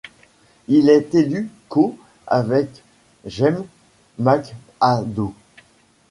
[0.67, 1.95] Il est élu co-'
[2.25, 2.81] avec
[3.27, 3.63] James
[4.17, 5.35] McAdoo.